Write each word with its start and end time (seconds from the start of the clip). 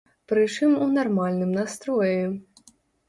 Прычым 0.31 0.71
у 0.85 0.87
нармальным 0.95 1.51
настроі. 1.59 2.19